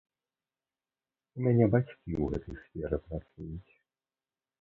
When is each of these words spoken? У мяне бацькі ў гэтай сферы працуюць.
У 1.39 1.43
мяне 1.47 1.65
бацькі 1.75 1.95
ў 1.97 2.23
гэтай 2.31 2.57
сферы 2.63 2.97
працуюць. 3.07 3.73